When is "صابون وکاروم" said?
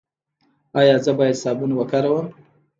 1.43-2.27